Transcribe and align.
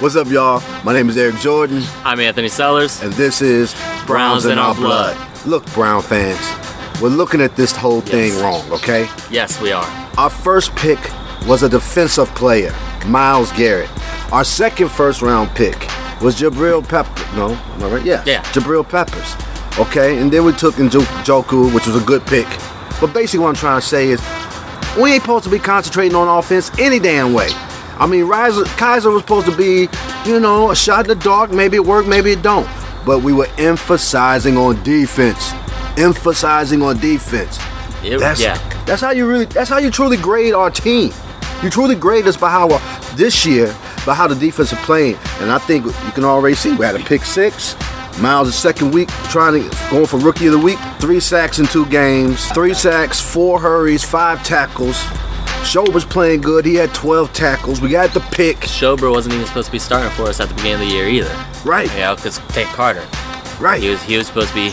What's 0.00 0.14
up, 0.14 0.28
y'all? 0.28 0.62
My 0.84 0.92
name 0.92 1.08
is 1.08 1.16
Eric 1.16 1.36
Jordan, 1.36 1.82
I'm 2.04 2.20
Anthony 2.20 2.50
Sellers. 2.50 3.00
and 3.02 3.14
this 3.14 3.40
is 3.40 3.74
Browns 4.06 4.44
in 4.44 4.58
Our 4.58 4.74
Blood. 4.74 5.16
Look, 5.46 5.64
Brown 5.72 6.02
fans, 6.02 7.00
we're 7.00 7.08
looking 7.08 7.40
at 7.40 7.56
this 7.56 7.74
whole 7.74 8.02
thing 8.02 8.38
wrong, 8.42 8.70
okay? 8.72 9.08
Yes, 9.30 9.58
we 9.58 9.72
are. 9.72 9.86
Our 10.18 10.28
first 10.28 10.76
pick 10.76 10.98
was 11.46 11.62
a 11.62 11.68
defensive 11.70 12.28
player, 12.34 12.74
Myles 13.06 13.50
Garrett. 13.52 13.88
Our 14.34 14.44
second 14.44 14.90
first 14.90 15.22
round 15.22 15.48
pick 15.56 15.78
was 16.20 16.38
Jabrill 16.38 16.86
Pepper. 16.86 17.34
No, 17.34 17.52
am 17.54 17.82
I 17.84 17.88
right? 17.88 18.04
Yeah. 18.04 18.22
Yeah. 18.26 18.42
Jabrill 18.52 18.86
Peppers. 18.86 19.34
Okay, 19.78 20.18
and 20.20 20.30
then 20.30 20.44
we 20.44 20.52
took 20.52 20.74
Njoku, 20.74 21.74
which 21.74 21.86
was 21.86 21.96
a 21.96 22.04
good 22.04 22.20
pick. 22.26 22.46
But 23.00 23.14
basically, 23.14 23.38
what 23.44 23.48
I'm 23.48 23.54
trying 23.54 23.80
to 23.80 23.86
say 23.86 24.08
is, 24.08 24.20
we 25.00 25.12
ain't 25.12 25.22
supposed 25.22 25.44
to 25.44 25.50
be 25.50 25.58
concentrating 25.58 26.14
on 26.14 26.28
offense 26.28 26.70
any 26.78 26.98
damn 26.98 27.32
way. 27.32 27.48
I 27.98 28.06
mean, 28.06 28.24
Riser, 28.24 28.64
Kizer 28.64 29.12
was 29.12 29.22
supposed 29.22 29.46
to 29.46 29.56
be, 29.56 29.88
you 30.28 30.38
know, 30.40 30.70
a 30.70 30.76
shot 30.76 31.08
in 31.08 31.18
the 31.18 31.24
dark. 31.24 31.50
Maybe 31.50 31.76
it 31.76 31.84
worked, 31.84 32.08
maybe 32.08 32.30
it 32.32 32.42
don't. 32.42 32.68
But 33.06 33.20
we 33.22 33.32
were 33.32 33.48
emphasizing 33.58 34.56
on 34.58 34.82
defense, 34.82 35.52
emphasizing 35.96 36.82
on 36.82 36.98
defense. 36.98 37.58
It- 38.02 38.18
That's 38.20 38.40
yeah. 38.40 38.58
that's 38.84 39.00
how 39.00 39.10
you 39.10 39.26
really 39.26 39.46
that's 39.46 39.70
how 39.70 39.78
you 39.78 39.90
truly 39.90 40.16
grade 40.16 40.54
our 40.54 40.70
team. 40.70 41.12
You 41.62 41.70
truly 41.70 41.94
grade 41.94 42.26
us 42.26 42.36
by 42.36 42.50
how 42.50 42.68
uh, 42.70 42.80
this 43.16 43.46
year 43.46 43.74
by 44.04 44.14
how 44.14 44.26
the 44.26 44.34
defense 44.34 44.72
is 44.72 44.78
playing, 44.80 45.16
and 45.40 45.50
I 45.50 45.58
think 45.58 45.86
you 45.86 45.92
can 46.12 46.24
already 46.24 46.54
see 46.54 46.72
we 46.74 46.84
had 46.84 46.94
a 46.96 47.00
pick 47.04 47.22
six. 47.24 47.74
Myles' 48.20 48.54
second 48.54 48.92
week 48.92 49.08
trying 49.30 49.62
to 49.68 49.76
going 49.90 50.06
for 50.06 50.18
rookie 50.18 50.46
of 50.46 50.52
the 50.52 50.58
week, 50.58 50.78
three 51.00 51.20
sacks 51.20 51.58
in 51.58 51.66
two 51.66 51.84
games, 51.86 52.46
three 52.52 52.72
sacks, 52.72 53.20
four 53.20 53.60
hurries, 53.60 54.02
five 54.04 54.42
tackles. 54.42 54.96
Schobert's 55.64 56.04
playing 56.04 56.40
good. 56.42 56.64
He 56.64 56.74
had 56.74 56.94
12 56.94 57.32
tackles. 57.32 57.80
We 57.80 57.88
got 57.90 58.14
the 58.14 58.20
pick. 58.20 58.58
Schober 58.58 59.10
wasn't 59.10 59.34
even 59.34 59.46
supposed 59.46 59.66
to 59.66 59.72
be 59.72 59.78
starting 59.78 60.10
for 60.10 60.22
us 60.24 60.40
at 60.40 60.48
the 60.48 60.54
beginning 60.54 60.74
of 60.74 60.88
the 60.88 60.94
year 60.94 61.08
either. 61.08 61.46
Right, 61.64 61.90
You 61.92 61.98
know, 62.00 62.14
because 62.16 62.38
Tank 62.48 62.68
Carder, 62.68 63.04
right. 63.60 63.82
he 63.82 63.88
was 63.90 64.02
he 64.04 64.16
was 64.16 64.26
supposed 64.28 64.48
to 64.50 64.54
be 64.54 64.70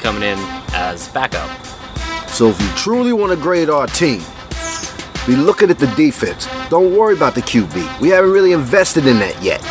coming 0.00 0.22
in 0.22 0.38
as 0.74 1.08
backup. 1.08 1.48
So 2.28 2.48
if 2.48 2.60
you 2.60 2.68
truly 2.76 3.12
want 3.12 3.30
to 3.32 3.36
grade 3.40 3.70
our 3.70 3.86
team, 3.86 4.22
be 5.26 5.36
looking 5.36 5.70
at 5.70 5.78
the 5.78 5.86
defense. 5.96 6.48
Don't 6.68 6.96
worry 6.96 7.14
about 7.14 7.34
the 7.36 7.42
QB. 7.42 8.00
We 8.00 8.08
haven't 8.08 8.32
really 8.32 8.52
invested 8.52 9.06
in 9.06 9.18
that 9.20 9.40
yet. 9.40 9.62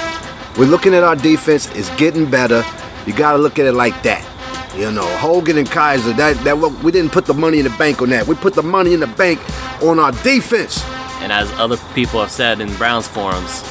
We're 0.58 0.66
looking 0.67 0.94
at 0.94 1.04
our 1.04 1.16
defense. 1.17 1.70
It's 1.76 1.90
getting 1.98 2.30
better. 2.30 2.64
You 3.06 3.14
got 3.14 3.34
to 3.34 3.38
look 3.40 3.60
at 3.60 3.66
it 3.66 3.73
like 3.73 4.02
that. 4.04 4.26
You 4.75 4.91
know, 4.91 5.05
Hogan 5.17 5.58
and 5.58 5.67
Kizer. 5.67 6.16
That 6.16 6.41
that 6.44 6.58
we 6.83 6.91
didn't 6.91 7.11
put 7.11 7.25
the 7.25 7.33
money 7.33 7.59
in 7.59 7.66
the 7.66 7.75
bank 7.77 8.02
on 8.02 8.09
that. 8.11 8.25
We 8.27 8.36
put 8.36 8.53
the 8.53 8.64
money 8.64 8.94
in 8.94 9.00
the 9.02 9.08
bank 9.08 9.39
on 9.83 10.00
our 10.00 10.11
defense. 10.23 10.83
And 11.22 11.31
as 11.31 11.52
other 11.59 11.77
people 11.94 12.19
have 12.22 12.31
said 12.31 12.61
in 12.61 12.73
Browns 12.77 13.08
forums, 13.08 13.61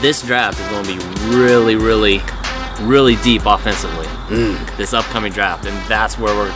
this 0.00 0.22
draft 0.22 0.58
is 0.58 0.66
going 0.68 0.84
to 0.84 0.96
be 0.96 1.36
really, 1.36 1.76
really, 1.76 2.20
really 2.80 3.16
deep 3.16 3.42
offensively. 3.46 4.06
Mm. 4.28 4.76
This 4.76 4.92
upcoming 4.92 5.32
draft, 5.32 5.64
and 5.66 5.76
that's 5.88 6.18
where 6.18 6.34
we're 6.34 6.54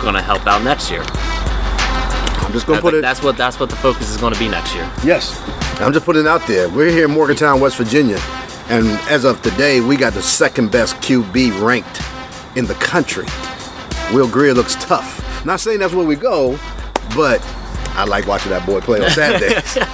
going 0.00 0.14
to 0.14 0.22
help 0.22 0.46
out 0.46 0.62
next 0.64 0.90
year. 0.90 1.02
I'm 1.06 2.52
just 2.52 2.66
gonna 2.66 2.78
That- 2.78 2.82
put 2.82 2.94
it. 2.94 3.02
that's 3.02 3.22
what 3.22 3.36
that's 3.36 3.58
what 3.60 3.70
the 3.70 3.76
focus 3.76 4.10
is 4.10 4.16
going 4.16 4.32
to 4.32 4.38
be 4.38 4.48
next 4.48 4.74
year. 4.74 4.88
Yes. 5.04 5.40
I'm 5.80 5.92
just 5.92 6.06
putting 6.06 6.22
it 6.22 6.28
out 6.28 6.46
there. 6.46 6.68
We're 6.68 6.90
here 6.90 7.04
in 7.04 7.10
Morgantown, 7.10 7.60
West 7.60 7.76
Virginia. 7.76 8.18
And 8.68 8.86
as 9.10 9.24
of 9.24 9.40
today, 9.42 9.80
we 9.80 9.96
got 9.96 10.14
the 10.14 10.22
second 10.22 10.70
best 10.72 10.96
QB 10.96 11.60
ranked 11.60 12.00
in 12.56 12.66
the 12.66 12.74
country. 12.74 13.26
Will 14.12 14.28
Grier 14.28 14.54
looks 14.54 14.74
tough. 14.76 15.22
Not 15.44 15.60
saying 15.60 15.78
that's 15.80 15.92
where 15.94 16.06
we 16.06 16.16
go, 16.16 16.58
but 17.14 17.40
I 17.94 18.04
like 18.04 18.26
watching 18.26 18.50
that 18.50 18.66
boy 18.66 18.80
play 18.80 19.00
on 19.02 19.10
Saturdays. 19.10 19.76
all 19.76 19.84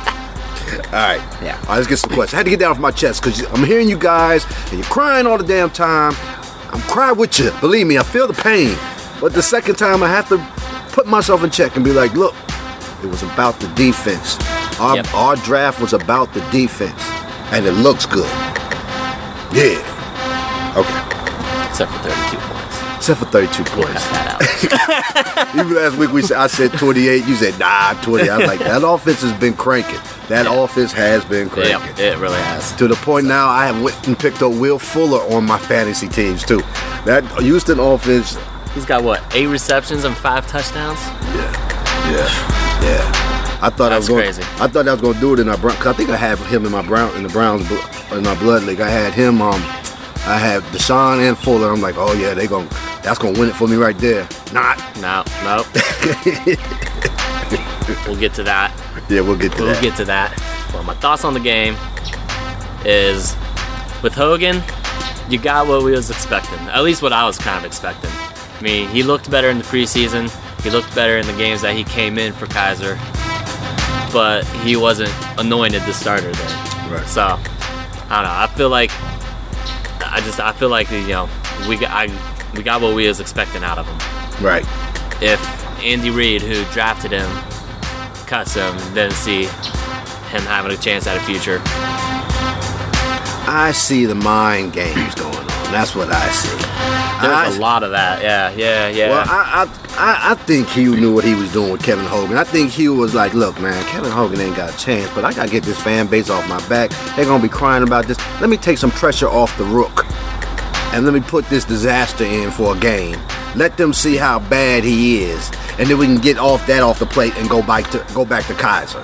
right. 0.93 1.21
Yeah. 1.43 1.57
All 1.63 1.69
right, 1.69 1.77
let's 1.77 1.87
get 1.87 1.99
some 1.99 2.11
questions. 2.11 2.35
I 2.35 2.39
had 2.39 2.45
to 2.45 2.51
get 2.51 2.59
that 2.61 2.69
off 2.71 2.79
my 2.79 2.91
chest 2.91 3.23
because 3.23 3.43
I'm 3.53 3.65
hearing 3.65 3.89
you 3.89 3.99
guys 3.99 4.45
and 4.71 4.75
you're 4.75 4.85
crying 4.85 5.27
all 5.27 5.39
the 5.39 5.45
damn 5.45 5.71
time. 5.71 6.15
I'm 6.73 6.81
crying 6.83 7.19
with 7.19 7.39
you. 7.39 7.51
Believe 7.61 7.87
me, 7.87 7.99
I 7.99 8.03
feel 8.03 8.27
the 8.27 8.33
pain. 8.35 8.77
But 9.21 9.35
the 9.35 9.43
second 9.43 9.77
time, 9.77 10.03
I 10.03 10.09
have 10.09 10.29
to 10.31 10.39
put 10.95 11.07
myself 11.07 11.45
in 11.45 11.51
check 11.51 11.77
and 11.77 11.85
be 11.85 11.92
like, 11.92 12.15
look, 12.15 12.35
it 13.03 13.07
was 13.07 13.23
about 13.23 13.61
the 13.61 13.69
defense. 13.75 14.39
Our, 14.81 14.97
Yep. 14.97 15.15
our 15.15 15.36
draft 15.36 15.81
was 15.81 15.92
about 15.92 16.33
the 16.35 16.41
defense, 16.51 16.98
and 17.53 17.67
it 17.67 17.73
looks 17.73 18.07
good. 18.07 18.29
Yeah. 19.53 19.79
Okay. 20.77 21.69
Except 21.69 21.92
for 21.92 21.98
32 21.98 22.36
points. 22.39 22.52
Except 23.02 23.18
for 23.18 23.27
32 23.27 23.64
points. 23.64 24.07
Even 25.57 25.74
last 25.74 25.96
week 25.96 26.13
we 26.13 26.23
said 26.23 26.36
I 26.36 26.46
said 26.46 26.73
28. 26.74 27.27
You 27.27 27.35
said 27.35 27.58
nah 27.58 28.01
20. 28.01 28.30
I 28.30 28.39
was 28.39 28.46
like 28.46 28.61
that 28.61 28.85
offense 28.86 29.23
has 29.23 29.33
been 29.40 29.55
cranking. 29.55 29.98
That 30.29 30.46
offense 30.48 30.92
has 30.92 31.24
been 31.24 31.51
cranking. 31.51 31.96
yeah, 31.98 32.12
it 32.12 32.18
really 32.18 32.39
has. 32.39 32.70
To 32.77 32.86
the 32.86 32.95
point 32.95 33.27
now, 33.27 33.48
I 33.48 33.67
have 33.67 33.83
went 33.83 34.07
and 34.07 34.17
picked 34.17 34.41
up 34.41 34.52
Will 34.52 34.79
Fuller 34.79 35.18
on 35.35 35.45
my 35.45 35.58
fantasy 35.58 36.07
teams 36.07 36.45
too. 36.45 36.58
That 37.05 37.24
Houston 37.41 37.80
offense, 37.80 38.39
He's 38.73 38.85
got 38.86 39.02
what 39.02 39.20
eight 39.35 39.48
receptions 39.48 40.05
and 40.05 40.17
five 40.17 40.46
touchdowns. 40.46 41.01
yeah, 41.35 42.12
yeah, 42.12 42.85
yeah. 42.86 43.58
I 43.61 43.68
thought 43.70 43.91
I 43.91 43.96
was 43.96 44.07
going. 44.08 44.23
crazy. 44.23 44.42
I 44.61 44.68
thought 44.68 44.86
I 44.86 44.92
was 44.92 45.01
going 45.01 45.14
to 45.14 45.20
do 45.20 45.35
it 45.35 45.41
in 45.41 45.48
our 45.48 45.58
Brown. 45.58 45.74
Cause 45.79 45.89
I 45.89 45.92
think 45.95 46.11
I 46.11 46.17
had 46.17 46.39
him 46.39 46.64
in 46.67 46.70
my 46.70 46.86
Brown 46.86 47.17
in 47.17 47.24
the 47.24 47.29
Browns 47.30 47.68
in 48.12 48.23
my 48.23 48.39
blood 48.39 48.62
league. 48.62 48.80
I 48.80 48.89
had 48.89 49.12
him. 49.12 49.42
Um, 49.42 49.61
I 50.24 50.39
had 50.39 50.62
Deshaun 50.70 51.18
and 51.29 51.36
Fuller. 51.36 51.73
I'm 51.73 51.80
like, 51.80 51.96
oh 51.98 52.12
yeah, 52.12 52.33
they 52.33 52.46
going 52.46 52.68
to 52.68 52.74
that's 53.02 53.18
gonna 53.18 53.39
win 53.39 53.48
it 53.48 53.57
for 53.57 53.68
me 53.68 53.77
right 53.77 53.96
there. 53.98 54.29
Not. 54.52 54.79
No, 55.01 55.24
no. 55.42 55.64
we'll 58.07 58.20
get 58.20 58.35
to 58.35 58.42
that. 58.45 58.73
Yeah, 59.08 59.20
we'll 59.20 59.36
get 59.36 59.52
to 59.52 59.64
that. 59.64 59.73
We'll 59.73 59.83
get 59.83 59.96
to 59.96 60.05
that. 60.05 60.70
Well, 60.73 60.85
my 60.85 60.95
thoughts 60.95 61.24
on 61.24 61.35
the 61.35 61.41
game 61.41 61.77
is 62.85 63.36
with 64.02 64.14
Hogan, 64.14 64.62
you 65.29 65.39
got 65.39 65.67
what 65.67 65.83
we 65.83 65.92
was 65.92 66.11
expecting. 66.11 66.58
At 66.68 66.83
least 66.83 67.02
what 67.02 67.12
I 67.12 67.24
was 67.24 67.39
kind 67.39 67.58
of 67.58 67.64
expecting. 67.64 68.11
I 68.11 68.61
mean, 68.61 68.89
he 68.89 69.02
looked 69.02 69.30
better 69.30 69.51
in 69.51 69.58
the 69.58 69.64
preseason. 69.64 70.30
He 70.62 70.70
looked 70.70 70.95
better 70.95 71.18
in 71.18 71.27
the 71.27 71.35
games 71.35 71.62
that 71.62 71.74
he 71.74 71.85
came 71.85 72.18
in 72.18 72.33
for 72.33 72.46
Kizer, 72.46 72.96
but 74.12 74.45
he 74.64 74.77
wasn't 74.77 75.12
anointed 75.39 75.83
the 75.83 75.92
starter 75.92 76.30
then. 76.30 76.92
Right. 76.92 77.07
So 77.07 77.23
I 77.23 78.23
don't 78.23 78.24
know. 78.24 78.30
I 78.30 78.46
feel 78.55 78.68
like 78.68 78.91
I 80.12 80.20
just 80.24 80.39
I 80.39 80.52
feel 80.52 80.68
like 80.68 80.91
you 80.91 81.08
know 81.08 81.29
we 81.68 81.77
got 81.77 81.91
I, 81.91 82.07
we 82.55 82.63
got 82.63 82.80
what 82.80 82.95
we 82.95 83.08
was 83.08 83.20
expecting 83.20 83.64
out 83.64 83.79
of 83.79 83.86
him. 83.86 84.45
right. 84.45 84.67
If 85.23 85.40
Andy 85.83 86.11
Reid, 86.11 86.42
who 86.42 86.64
drafted 86.73 87.13
him, 87.13 87.30
cuts 88.27 88.55
him, 88.55 88.77
then 88.95 89.11
see 89.11 89.45
him 89.45 90.42
having 90.42 90.73
a 90.73 90.77
chance 90.77 91.07
at 91.07 91.17
a 91.17 91.20
future. 91.20 91.61
I 93.45 93.73
see 93.74 94.07
the 94.07 94.14
mind 94.14 94.73
games 94.73 95.14
going 95.14 95.35
on. 95.35 95.46
That's 95.73 95.95
what 95.95 96.08
I 96.11 96.29
see. 96.30 96.57
There's 97.23 97.55
I- 97.55 97.57
a 97.57 97.61
lot 97.61 97.83
of 97.83 97.92
that. 97.92 98.23
Yeah, 98.23 98.51
yeah, 98.51 98.89
yeah. 98.89 99.08
Well, 99.11 99.24
I, 99.27 99.68
I, 99.96 100.33
I, 100.33 100.35
think 100.35 100.68
Hugh 100.68 100.96
knew 100.96 101.14
what 101.14 101.24
he 101.24 101.35
was 101.35 101.52
doing 101.52 101.73
with 101.73 101.83
Kevin 101.83 102.05
Hogan. 102.05 102.36
I 102.36 102.45
think 102.45 102.70
Hugh 102.70 102.95
was 102.95 103.14
like, 103.14 103.33
look, 103.33 103.61
man, 103.61 103.85
Kevin 103.86 104.11
Hogan 104.11 104.41
ain't 104.41 104.57
got 104.57 104.74
a 104.74 104.77
chance, 104.77 105.11
but 105.14 105.24
I 105.24 105.33
got 105.33 105.46
to 105.46 105.51
get 105.51 105.62
this 105.62 105.80
fan 105.80 106.08
base 106.08 106.30
off 106.30 106.48
my 106.48 106.67
back. 106.68 106.91
They're 107.17 107.24
going 107.24 107.41
to 107.41 107.46
be 107.46 107.52
crying 107.52 107.85
about 107.85 108.07
this. 108.07 108.18
Let 108.41 108.51
me 108.51 108.57
take 108.57 108.79
some 108.79 108.91
pressure 108.91 109.29
off 109.29 109.57
the 109.57 109.64
rook 109.64 110.05
and 110.92 111.05
let 111.05 111.14
me 111.14 111.20
put 111.20 111.47
this 111.47 111.64
disaster 111.64 112.25
in 112.25 112.51
for 112.51 112.77
a 112.77 112.79
game. 112.79 113.19
Let 113.55 113.77
them 113.77 113.92
see 113.92 114.17
how 114.17 114.39
bad 114.39 114.85
he 114.85 115.25
is, 115.25 115.51
and 115.79 115.89
then 115.89 115.98
we 115.98 116.07
can 116.07 116.19
get 116.19 116.39
off 116.39 116.67
that 116.67 116.83
off 116.83 116.98
the 116.98 117.07
plate 117.07 117.35
and 117.36 117.48
go 117.48 117.63
back 117.63 117.91
to 117.91 118.05
go 118.14 118.25
back 118.25 118.47
to 118.47 118.55
Kizer. 118.55 119.03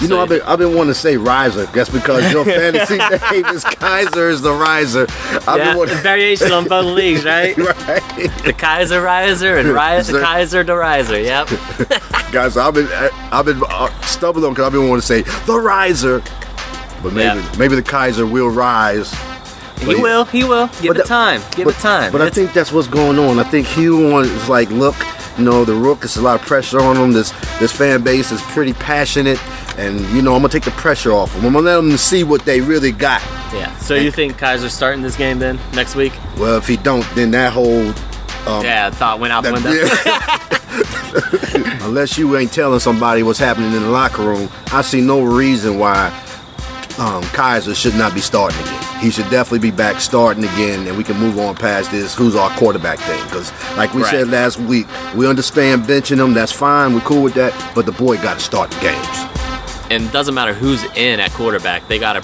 You 0.00 0.08
know, 0.08 0.20
I've 0.20 0.28
been 0.28 0.42
I've 0.42 0.58
been 0.58 0.74
wanting 0.74 0.92
to 0.92 0.98
say 0.98 1.16
riser. 1.16 1.66
That's 1.66 1.90
because 1.90 2.32
your 2.32 2.44
fantasy 2.60 2.98
name 2.98 3.46
is 3.46 3.64
Kizer 3.64 4.30
is 4.30 4.40
the 4.40 4.52
riser. 4.52 5.06
I've 5.48 5.58
yeah, 5.58 5.68
been 5.70 5.76
wanting, 5.78 5.96
variation 5.98 6.52
on 6.52 6.68
both 6.68 6.86
leagues, 6.86 7.24
right? 7.24 7.56
right. 7.56 8.02
The 8.44 8.52
Kizer 8.56 9.02
Riser 9.02 9.56
and 9.56 9.68
Rise, 9.68 10.08
the 10.08 10.18
Kizer 10.20 10.64
the 10.64 10.76
Riser. 10.76 11.20
Yep. 11.20 11.48
guys. 12.32 12.56
I've 12.56 12.74
been 12.74 12.88
I've 13.32 13.44
been 13.44 13.62
uh, 13.68 14.00
stumbling 14.02 14.52
because 14.52 14.66
I've 14.66 14.72
been 14.72 14.88
wanting 14.88 15.00
to 15.02 15.06
say 15.06 15.22
the 15.46 15.58
riser, 15.58 16.20
but 17.02 17.12
maybe 17.12 17.40
Yeah. 17.40 17.54
maybe 17.58 17.74
the 17.74 17.82
Kizer 17.82 18.30
will 18.30 18.50
rise. 18.50 19.12
He 19.86 19.94
will. 19.96 20.24
He 20.26 20.44
will. 20.44 20.68
Give 20.80 20.88
But 20.88 20.96
it 20.96 21.02
the- 21.02 21.08
time. 21.08 21.40
Give 21.52 21.64
but, 21.64 21.74
it 21.76 21.80
time. 21.80 22.12
But 22.12 22.22
I 22.22 22.30
think 22.30 22.52
that's 22.52 22.72
what's 22.72 22.88
going 22.88 23.18
on. 23.18 23.38
I 23.38 23.44
think 23.44 23.66
he 23.66 23.88
wants 23.90 24.48
like, 24.48 24.70
look, 24.70 24.94
you 25.38 25.44
know, 25.44 25.64
the 25.64 25.74
Rook 25.74 26.04
is 26.04 26.16
a 26.16 26.22
lot 26.22 26.40
of 26.40 26.46
pressure 26.46 26.80
on 26.80 26.96
him. 26.96 27.12
This 27.12 27.32
this 27.58 27.72
fan 27.72 28.02
base 28.02 28.30
is 28.32 28.40
pretty 28.42 28.74
passionate, 28.74 29.38
and 29.78 30.00
you 30.10 30.20
know, 30.22 30.34
I'm 30.34 30.40
gonna 30.42 30.50
take 30.50 30.64
the 30.64 30.70
pressure 30.72 31.12
off 31.12 31.32
them. 31.34 31.46
I'm 31.46 31.52
gonna 31.54 31.64
let 31.64 31.76
them 31.76 31.96
see 31.96 32.22
what 32.22 32.44
they 32.44 32.60
really 32.60 32.92
got. 32.92 33.22
yeah. 33.52 33.74
So 33.78 33.94
you 33.94 34.10
think 34.10 34.38
Kizer's 34.38 34.74
starting 34.74 35.02
this 35.02 35.16
game 35.16 35.38
then 35.38 35.58
next 35.74 35.96
week? 35.96 36.12
Well, 36.36 36.58
if 36.58 36.68
he 36.68 36.76
don't, 36.76 37.06
then 37.14 37.30
that 37.32 37.52
whole 37.52 37.88
um, 38.46 38.64
yeah, 38.64 38.90
thought 38.90 39.20
went 39.20 39.32
out 39.32 39.44
the 39.44 39.52
window. 39.52 39.70
Unless 41.86 42.18
you 42.18 42.36
ain't 42.36 42.52
telling 42.52 42.80
somebody 42.80 43.22
what's 43.22 43.38
happening 43.38 43.72
in 43.72 43.82
the 43.82 43.90
locker 43.90 44.22
room, 44.22 44.48
I 44.72 44.82
see 44.82 45.00
no 45.00 45.22
reason 45.22 45.78
why 45.78 46.08
um, 46.98 47.22
Kizer 47.34 47.74
should 47.74 47.94
not 47.94 48.14
be 48.14 48.20
starting 48.20 48.58
again. 48.60 48.81
He 49.02 49.10
should 49.10 49.28
definitely 49.30 49.58
be 49.70 49.74
back 49.76 50.00
starting 50.00 50.44
again, 50.44 50.86
and 50.86 50.96
we 50.96 51.02
can 51.02 51.18
move 51.18 51.36
on 51.38 51.56
past 51.56 51.90
this 51.90 52.14
who's 52.14 52.36
our 52.36 52.48
quarterback 52.56 52.98
thing. 53.00 53.20
Because, 53.24 53.52
like 53.76 53.92
we 53.94 54.02
Right. 54.02 54.10
said 54.12 54.28
last 54.30 54.58
week, 54.60 54.86
we 55.16 55.26
understand 55.26 55.82
benching 55.84 56.24
him. 56.24 56.34
That's 56.34 56.52
fine. 56.52 56.94
We're 56.94 57.00
cool 57.00 57.22
with 57.22 57.34
that. 57.34 57.52
But 57.74 57.84
the 57.86 57.92
boy 57.92 58.16
got 58.18 58.38
to 58.38 58.44
start 58.44 58.70
the 58.70 58.80
games. 58.80 59.18
and 59.90 60.04
it 60.04 60.12
doesn't 60.12 60.34
matter 60.34 60.54
who's 60.54 60.82
in 60.94 61.20
at 61.20 61.30
quarterback. 61.34 61.86
They 61.88 61.98
got 61.98 62.14
to 62.14 62.22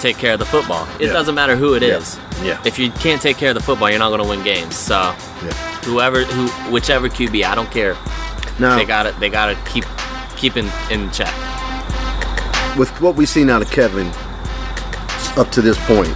take 0.00 0.18
care 0.18 0.32
of 0.32 0.40
the 0.40 0.44
football. 0.46 0.84
It 0.98 1.06
Yeah. 1.06 1.12
doesn't 1.12 1.36
matter 1.36 1.54
who 1.54 1.74
it 1.74 1.82
Yeah. 1.84 1.98
is. 1.98 2.16
Yeah. 2.42 2.56
If 2.64 2.76
you 2.76 2.90
can't 2.90 3.22
take 3.22 3.36
care 3.36 3.50
of 3.50 3.54
the 3.54 3.62
football, 3.62 3.88
you're 3.88 4.00
not 4.00 4.08
going 4.08 4.20
to 4.20 4.26
win 4.28 4.42
games. 4.42 4.74
So 4.74 4.94
Yeah. 5.44 5.52
whoever, 5.84 6.24
who, 6.24 6.48
whichever 6.72 7.08
QB, 7.08 7.44
I 7.44 7.54
don't 7.54 7.70
care. 7.70 7.94
Now, 8.58 8.74
They 8.76 8.84
got 8.84 9.04
to 9.04 9.14
They 9.20 9.28
got 9.28 9.46
to 9.46 9.54
keep 9.70 9.84
keep 10.36 10.56
in, 10.56 10.68
in 10.90 11.08
check. 11.12 11.32
with 12.76 12.90
what 13.00 13.14
we've 13.14 13.28
seen 13.28 13.48
out 13.48 13.62
of 13.62 13.70
Kevin 13.70 14.10
up 15.36 15.50
to 15.52 15.62
this 15.62 15.76
point, 15.86 16.08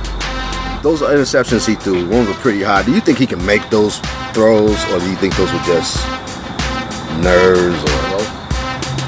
those 0.83 1.01
interceptions 1.03 1.67
he 1.67 1.75
threw, 1.75 2.09
ones 2.09 2.29
were 2.29 2.35
pretty 2.35 2.63
high. 2.63 2.83
Do 2.85 2.93
you 2.93 3.01
think 3.01 3.19
he 3.19 3.27
can 3.27 3.45
make 3.45 3.69
those 3.71 3.99
throws, 4.33 4.83
or 4.93 4.99
do 5.01 5.09
you 5.11 5.17
think 5.17 5.35
those 5.37 5.53
were 5.53 5.59
just 5.61 5.97
nerves? 7.23 7.83
Or 7.83 8.19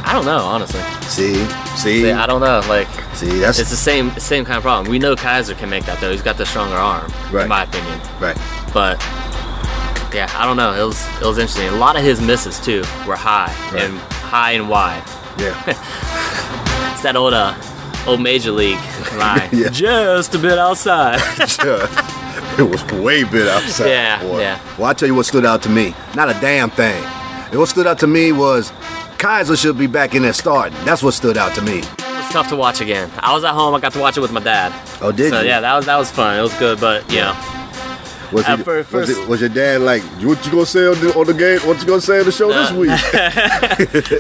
I 0.05 0.13
don't 0.13 0.25
know, 0.25 0.39
honestly. 0.39 0.81
see, 1.03 1.35
see, 1.77 2.03
See, 2.03 2.11
I 2.11 2.27
don't 2.27 2.41
know. 2.41 2.61
Like 2.69 2.89
see, 3.15 3.39
that's 3.39 3.59
it's 3.61 3.71
the 3.71 3.77
same 3.77 4.11
same 4.19 4.45
kind 4.45 4.57
of 4.57 4.63
problem. 4.65 4.91
We 4.91 4.99
know 4.99 5.15
Kizer 5.15 5.57
can 5.57 5.71
make 5.71 5.85
that 5.87 6.01
though. 6.01 6.11
He's 6.11 6.23
got 6.23 6.37
the 6.37 6.47
stronger 6.47 6.75
arm, 6.77 7.13
Right. 7.31 7.45
in 7.45 7.49
my 7.49 7.63
opinion. 7.63 8.01
right. 8.19 8.37
But 8.75 8.99
yeah, 10.13 10.29
I 10.35 10.45
don't 10.47 10.57
know. 10.57 10.73
It 10.75 10.85
was 10.85 11.01
it 11.21 11.25
was 11.27 11.39
interesting. 11.39 11.69
A 11.69 11.77
lot 11.77 11.97
of 11.97 12.03
his 12.03 12.21
misses 12.21 12.59
too 12.59 12.81
were 13.07 13.15
high 13.17 13.55
Right. 13.73 13.85
and 13.85 13.99
high 13.99 14.53
and 14.53 14.69
wide. 14.69 15.03
Yeah, 15.39 15.55
It's 16.93 17.03
that 17.03 17.15
old 17.17 17.33
uh, 17.33 17.55
old 18.07 18.21
major 18.21 18.53
league 18.53 18.79
line. 19.17 19.49
Yeah. 19.53 19.69
Just 19.71 20.35
a 20.35 20.39
bit 20.39 20.59
outside. 20.59 21.21
it 22.59 22.63
was 22.69 22.85
way 22.93 23.25
bit 23.25 23.49
outside. 23.49 23.89
Yeah, 23.89 24.23
boy. 24.23 24.41
yeah. 24.41 24.61
Well, 24.79 24.87
I 24.89 24.93
tell 24.95 25.09
you 25.09 25.15
what 25.15 25.27
stood 25.27 25.45
out 25.45 25.63
to 25.65 25.69
me. 25.69 25.95
Not 26.15 26.29
a 26.31 26.35
damn 26.41 26.71
thing. 26.71 27.03
And 27.51 27.59
what 27.59 27.69
stood 27.69 27.87
out 27.87 27.99
to 28.01 28.07
me 28.07 28.33
was 28.33 28.71
Kizer 29.19 29.61
should 29.61 29.77
be 29.79 29.87
back 29.87 30.15
in 30.15 30.23
there 30.23 30.33
starting. 30.33 30.77
That's 30.85 31.03
what 31.03 31.15
stood 31.15 31.37
out 31.37 31.55
to 31.57 31.63
me. 31.63 31.79
it's 31.81 32.33
tough 32.33 32.49
to 32.49 32.57
watch 32.57 32.81
again. 32.81 33.11
I 33.19 33.35
was 33.35 33.45
at 33.45 33.53
home. 33.55 33.75
I 33.75 33.81
got 33.81 33.93
to 33.93 33.99
watch 34.01 34.17
it 34.17 34.21
with 34.21 34.33
my 34.33 34.41
dad. 34.41 34.73
Oh, 35.03 35.13
did 35.13 35.31
so 35.31 35.41
you? 35.41 35.49
yeah, 35.49 35.61
that 35.61 35.75
was 35.77 35.87
that 35.87 35.97
was 35.97 36.11
fun. 36.11 36.39
It 36.39 36.43
was 36.43 36.55
good, 36.59 36.81
but 36.81 37.11
you 37.11 37.19
know, 37.21 37.33
Was, 38.33 38.47
for- 38.47 38.77
was, 38.77 38.87
first- 38.87 39.11
it- 39.11 39.29
was 39.29 39.41
your 39.41 39.49
dad 39.51 39.81
like, 39.81 40.03
what 40.23 40.45
you 40.45 40.53
gonna 40.53 40.67
say 40.67 40.87
on 40.87 40.95
the, 41.01 41.13
on 41.19 41.27
the 41.27 41.35
game? 41.35 41.59
What 41.67 41.81
you 41.81 41.87
gonna 41.87 42.01
say 42.01 42.21
on 42.21 42.25
the 42.27 42.33
show 42.33 42.49
this 42.53 42.71
week? 42.73 42.91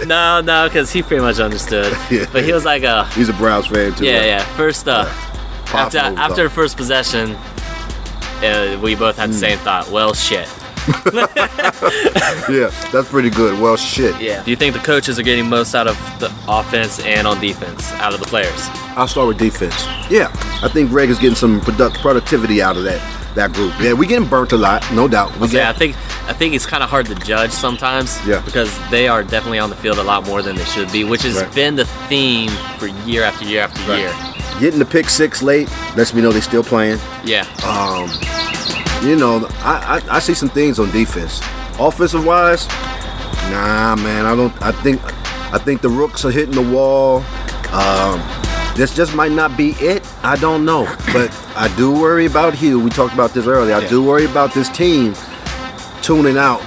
no, 0.08 0.40
no, 0.40 0.68
because 0.68 0.90
he 0.92 1.02
pretty 1.02 1.22
much 1.22 1.38
understood. 1.38 1.96
Yeah. 2.10 2.26
But 2.32 2.44
he 2.44 2.52
was 2.52 2.64
like, 2.64 2.82
a. 2.82 3.06
He's 3.10 3.28
a 3.28 3.32
Browns 3.34 3.66
fan 3.66 3.94
too. 3.94 4.04
yeah, 4.06 4.18
right? 4.18 4.26
yeah. 4.26 4.44
First, 4.56 4.88
uh, 4.88 5.04
Pop 5.66 5.74
after 5.94 5.98
after 5.98 6.48
first 6.50 6.76
possession, 6.76 7.36
uh, 8.42 8.78
we 8.82 8.94
both 8.96 9.16
had 9.16 9.30
the 9.30 9.34
Hmm. 9.34 9.38
same 9.40 9.58
thought. 9.58 9.88
Well, 9.90 10.12
shit. 10.14 10.48
Yeah, 12.50 12.70
that's 12.92 13.08
pretty 13.08 13.30
good. 13.30 13.60
Well, 13.60 13.76
shit. 13.76 14.20
Yeah. 14.20 14.42
Do 14.42 14.50
you 14.50 14.56
think 14.56 14.74
the 14.74 14.80
coaches 14.80 15.18
are 15.18 15.22
getting 15.22 15.48
most 15.48 15.74
out 15.74 15.86
of 15.86 15.96
the 16.18 16.32
offense 16.48 16.98
and 17.04 17.26
on 17.26 17.40
defense 17.40 17.90
out 17.92 18.12
of 18.12 18.20
the 18.20 18.26
players? 18.26 18.50
I'll 18.96 19.06
start 19.06 19.28
with 19.28 19.38
defense. 19.38 19.74
Yeah, 20.10 20.30
I 20.62 20.68
think 20.72 20.90
Greg 20.90 21.10
is 21.10 21.18
getting 21.18 21.36
some 21.36 21.60
product, 21.60 21.98
productivity 22.00 22.60
out 22.60 22.76
of 22.76 22.82
that 22.84 23.00
that 23.34 23.52
group. 23.52 23.72
Yeah, 23.80 23.92
we 23.92 24.06
getting 24.06 24.28
burnt 24.28 24.52
a 24.52 24.56
lot, 24.56 24.84
no 24.92 25.06
doubt. 25.08 25.36
We 25.38 25.48
Yeah, 25.48 25.70
I 25.70 25.72
think 25.72 25.96
I 26.28 26.32
think 26.32 26.54
it's 26.54 26.66
kind 26.66 26.82
of 26.82 26.90
hard 26.90 27.06
to 27.06 27.14
judge 27.16 27.50
sometimes. 27.50 28.18
Yeah. 28.26 28.40
Because 28.44 28.70
they 28.90 29.08
are 29.08 29.22
definitely 29.22 29.58
on 29.58 29.70
the 29.70 29.76
field 29.76 29.98
a 29.98 30.02
lot 30.02 30.26
more 30.26 30.42
than 30.42 30.56
they 30.56 30.64
should 30.64 30.90
be, 30.92 31.04
which 31.04 31.22
has 31.22 31.36
Right. 31.36 31.54
been 31.54 31.76
the 31.76 31.84
theme 32.08 32.50
for 32.78 32.86
year 33.08 33.22
after 33.24 33.44
year 33.44 33.62
after 33.62 33.80
Right. 33.90 33.98
year. 34.00 34.14
getting 34.60 34.78
the 34.78 34.84
pick 34.84 35.08
six 35.08 35.40
late 35.42 35.68
lets 35.96 36.12
me 36.12 36.20
know 36.20 36.30
they 36.32 36.40
still 36.40 36.62
playing. 36.62 36.98
Yeah. 37.24 37.46
Um, 37.66 38.10
you 39.02 39.16
know, 39.16 39.48
I, 39.64 40.02
I 40.10 40.16
I 40.16 40.18
see 40.20 40.34
some 40.34 40.50
things 40.50 40.78
on 40.78 40.90
defense. 40.90 41.40
Offensive 41.78 42.26
wise, 42.26 42.68
nah, 43.50 43.96
man. 43.96 44.26
I 44.26 44.36
don't. 44.36 44.52
I 44.62 44.70
think 44.82 45.00
I 45.54 45.58
think 45.58 45.80
the 45.80 45.88
rooks 45.88 46.24
are 46.26 46.30
hitting 46.30 46.54
the 46.54 46.60
wall. 46.76 47.24
Um, 47.72 48.20
this 48.80 48.94
just 48.96 49.14
might 49.14 49.30
not 49.32 49.58
be 49.58 49.72
it. 49.72 50.02
I 50.22 50.36
don't 50.36 50.64
know, 50.64 50.84
but 51.12 51.30
I 51.54 51.70
do 51.76 51.92
worry 51.92 52.24
about 52.24 52.54
Hugh. 52.54 52.80
We 52.80 52.88
talked 52.88 53.12
about 53.12 53.34
this 53.34 53.46
earlier. 53.46 53.74
I 53.74 53.80
Yeah. 53.80 53.88
do 53.88 54.02
worry 54.02 54.24
about 54.24 54.54
this 54.54 54.70
team 54.70 55.14
tuning 56.00 56.38
out 56.38 56.62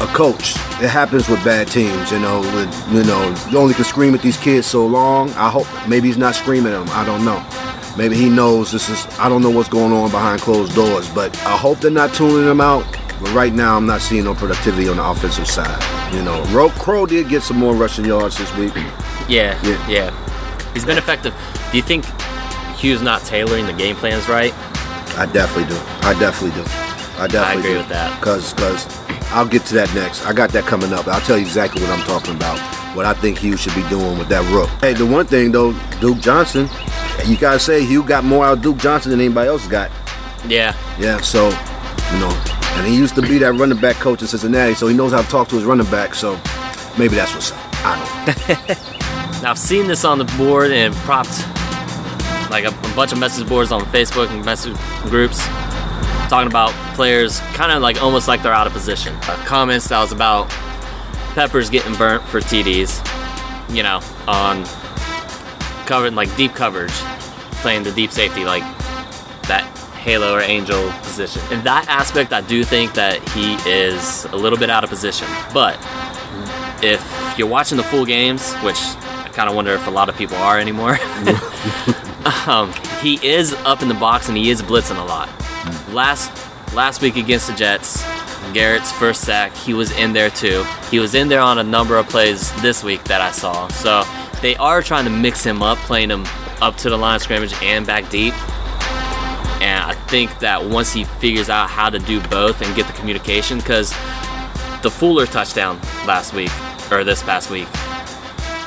a 0.00 0.06
coach. 0.14 0.54
It 0.80 0.90
happens 0.90 1.28
with 1.28 1.42
bad 1.44 1.66
teams, 1.66 2.12
you 2.12 2.20
know. 2.20 2.38
With, 2.38 2.72
you 2.92 3.02
know, 3.02 3.34
you 3.50 3.58
only 3.58 3.74
can 3.74 3.84
scream 3.84 4.14
at 4.14 4.22
these 4.22 4.36
kids 4.36 4.68
so 4.68 4.86
long. 4.86 5.32
I 5.34 5.48
hope 5.50 5.66
maybe 5.88 6.06
he's 6.06 6.16
not 6.16 6.36
screaming 6.36 6.72
at 6.72 6.86
them. 6.86 6.96
I 6.96 7.04
don't 7.04 7.24
know. 7.24 7.42
Maybe 7.96 8.14
he 8.14 8.28
knows 8.28 8.70
this 8.70 8.88
is. 8.88 9.04
I 9.18 9.28
don't 9.28 9.42
know 9.42 9.50
what's 9.50 9.68
going 9.68 9.92
on 9.92 10.10
behind 10.12 10.40
closed 10.40 10.72
doors, 10.76 11.08
but 11.08 11.36
I 11.44 11.56
hope 11.56 11.80
they're 11.80 11.90
not 11.90 12.14
tuning 12.14 12.44
them 12.44 12.60
out. 12.60 12.84
But 13.20 13.32
right 13.32 13.52
now, 13.52 13.76
I'm 13.76 13.86
not 13.86 14.02
seeing 14.02 14.24
no 14.24 14.34
productivity 14.34 14.88
on 14.88 14.96
the 14.98 15.04
offensive 15.04 15.48
side. 15.48 15.82
You 16.14 16.22
know, 16.22 16.42
Ro- 16.52 16.70
Crow 16.70 17.06
did 17.06 17.28
get 17.28 17.42
some 17.42 17.56
more 17.56 17.74
rushing 17.74 18.04
yards 18.04 18.36
this 18.38 18.54
week. 18.56 18.72
Yeah. 19.28 19.56
Yeah. 19.62 19.88
Yeah. 19.88 20.10
He's 20.74 20.84
been 20.84 20.98
effective. 20.98 21.34
Do 21.70 21.76
you 21.76 21.82
think 21.82 22.04
Hugh's 22.76 23.00
not 23.00 23.22
tailoring 23.22 23.66
the 23.66 23.72
game 23.72 23.96
plans 23.96 24.28
right? 24.28 24.52
I 25.16 25.26
definitely 25.32 25.72
do. 25.74 25.80
I 26.02 26.14
definitely 26.18 26.60
do. 26.60 26.68
I 27.16 27.28
definitely 27.28 27.60
agree 27.60 27.72
do. 27.72 27.78
with 27.78 27.88
that. 27.88 28.20
Cause, 28.20 28.52
cause 28.54 28.86
I'll 29.30 29.46
get 29.46 29.64
to 29.66 29.74
that 29.74 29.92
next. 29.94 30.26
I 30.26 30.32
got 30.32 30.50
that 30.50 30.64
coming 30.64 30.92
up. 30.92 31.06
I'll 31.06 31.20
tell 31.20 31.38
you 31.38 31.44
exactly 31.44 31.80
what 31.82 31.90
I'm 31.90 32.04
talking 32.04 32.34
about. 32.34 32.58
What 32.96 33.06
I 33.06 33.14
think 33.14 33.38
Hugh 33.38 33.56
should 33.56 33.74
be 33.74 33.88
doing 33.88 34.18
with 34.18 34.28
that 34.28 34.48
rook. 34.52 34.68
Hey, 34.80 34.92
the 34.92 35.06
one 35.06 35.26
thing 35.26 35.52
though, 35.52 35.72
Duke 36.00 36.18
Johnson, 36.18 36.68
you 37.24 37.36
gotta 37.36 37.58
say 37.58 37.84
Hugh 37.84 38.02
got 38.02 38.24
more 38.24 38.44
out 38.44 38.58
of 38.58 38.62
Duke 38.62 38.78
Johnson 38.78 39.10
than 39.10 39.20
anybody 39.20 39.48
else 39.48 39.66
got. 39.66 39.90
Yeah. 40.48 40.76
Yeah, 40.98 41.20
so 41.20 41.48
you 42.12 42.18
know, 42.18 42.42
and 42.76 42.86
he 42.86 42.96
used 42.96 43.14
to 43.14 43.22
be 43.22 43.38
that 43.38 43.54
running 43.54 43.78
back 43.78 43.96
coach 43.96 44.20
in 44.20 44.28
Cincinnati, 44.28 44.74
so 44.74 44.86
he 44.88 44.96
knows 44.96 45.12
how 45.12 45.22
to 45.22 45.28
talk 45.28 45.48
to 45.48 45.54
his 45.56 45.64
running 45.64 45.90
back. 45.90 46.14
So 46.14 46.40
maybe 46.98 47.14
that's 47.14 47.32
what's 47.32 47.52
up. 47.52 47.58
I 47.84 48.66
don't. 48.66 48.94
Now 49.44 49.50
I've 49.50 49.58
seen 49.58 49.86
this 49.86 50.06
on 50.06 50.16
the 50.16 50.24
board 50.38 50.70
and 50.70 50.94
propped 50.94 51.28
like 52.50 52.64
a, 52.64 52.68
a 52.68 52.96
bunch 52.96 53.12
of 53.12 53.18
message 53.18 53.46
boards 53.46 53.72
on 53.72 53.82
Facebook 53.82 54.30
and 54.30 54.42
message 54.42 54.74
groups 55.02 55.36
talking 56.30 56.46
about 56.46 56.70
players 56.94 57.40
kind 57.52 57.70
of 57.70 57.82
like 57.82 58.02
almost 58.02 58.26
like 58.26 58.42
they're 58.42 58.54
out 58.54 58.66
of 58.66 58.72
position. 58.72 59.14
Uh, 59.24 59.36
comments 59.44 59.88
that 59.88 60.00
was 60.00 60.12
about 60.12 60.48
Peppers 61.34 61.68
getting 61.68 61.94
burnt 61.94 62.22
for 62.22 62.40
TDs, 62.40 63.04
you 63.68 63.82
know, 63.82 64.00
on 64.26 64.64
covering 65.84 66.14
like 66.14 66.34
deep 66.38 66.54
coverage, 66.54 66.94
playing 67.60 67.82
the 67.82 67.92
deep 67.92 68.12
safety 68.12 68.46
like 68.46 68.62
that 69.42 69.70
halo 69.94 70.32
or 70.32 70.40
angel 70.40 70.90
position. 71.02 71.42
In 71.52 71.62
that 71.64 71.86
aspect, 71.88 72.32
I 72.32 72.40
do 72.40 72.64
think 72.64 72.94
that 72.94 73.20
he 73.28 73.56
is 73.70 74.24
a 74.24 74.36
little 74.36 74.58
bit 74.58 74.70
out 74.70 74.84
of 74.84 74.88
position, 74.88 75.28
but 75.52 75.78
if 76.82 77.34
you're 77.36 77.46
watching 77.46 77.76
the 77.76 77.84
full 77.84 78.06
games, 78.06 78.54
which 78.62 78.78
kind 79.34 79.48
of 79.48 79.54
wonder 79.54 79.72
if 79.72 79.86
a 79.86 79.90
lot 79.90 80.08
of 80.08 80.16
people 80.16 80.36
are 80.36 80.58
anymore, 80.58 80.92
um, 82.46 82.72
he 83.00 83.18
is 83.26 83.52
up 83.64 83.82
in 83.82 83.88
the 83.88 83.94
box 83.94 84.28
and 84.28 84.36
he 84.36 84.50
is 84.50 84.62
blitzing 84.62 85.00
a 85.00 85.04
lot. 85.04 85.28
Last 85.92 86.30
last 86.74 87.02
week 87.02 87.16
against 87.16 87.48
the 87.48 87.54
Jets, 87.54 88.02
Garrett's 88.52 88.92
first 88.92 89.22
sack, 89.22 89.54
he 89.56 89.74
was 89.74 89.90
in 89.92 90.12
there 90.12 90.30
too. 90.30 90.64
He 90.90 90.98
was 90.98 91.14
in 91.14 91.28
there 91.28 91.40
on 91.40 91.58
a 91.58 91.64
number 91.64 91.96
of 91.96 92.08
plays 92.08 92.52
this 92.62 92.84
week 92.84 93.02
that 93.04 93.20
I 93.20 93.30
saw. 93.30 93.68
So 93.68 94.04
they 94.42 94.56
are 94.56 94.82
trying 94.82 95.04
to 95.04 95.10
mix 95.10 95.44
him 95.44 95.62
up, 95.62 95.78
playing 95.78 96.10
him 96.10 96.24
up 96.60 96.76
to 96.78 96.90
the 96.90 96.96
line 96.96 97.16
of 97.16 97.22
scrimmage 97.22 97.54
and 97.62 97.86
back 97.86 98.08
deep. 98.10 98.34
And 99.62 99.82
I 99.82 99.94
think 100.08 100.38
that 100.40 100.64
once 100.64 100.92
he 100.92 101.04
figures 101.04 101.48
out 101.48 101.70
how 101.70 101.88
to 101.88 101.98
do 101.98 102.20
both 102.28 102.60
and 102.60 102.74
get 102.76 102.86
the 102.86 102.92
communication, 102.92 103.58
because 103.58 103.90
the 104.82 104.90
Fuller 104.90 105.26
touchdown 105.26 105.80
last 106.06 106.34
week 106.34 106.50
or 106.92 107.04
this 107.04 107.22
past 107.22 107.50
week, 107.50 107.68